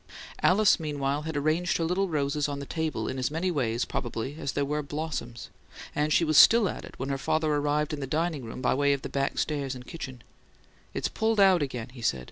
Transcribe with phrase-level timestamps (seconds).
[0.41, 4.35] Alice, meanwhile, had arranged her little roses on the table in as many ways, probably,
[4.39, 5.51] as there were blossoms;
[5.93, 8.73] and she was still at it when her father arrived in the dining room by
[8.73, 10.23] way of the back stairs and the kitchen.
[10.95, 12.19] "It's pulled out again," he said.